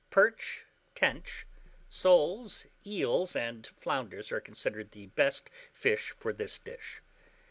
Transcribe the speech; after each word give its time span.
Perch, 0.09 0.65
tench, 0.95 1.45
soles, 1.87 2.65
eels, 2.87 3.35
and 3.35 3.67
flounders 3.67 4.31
are 4.31 4.41
considered 4.41 4.89
the 4.93 5.05
best 5.05 5.51
fish 5.71 6.09
for 6.09 6.33
this 6.33 6.57
dish. 6.57 7.03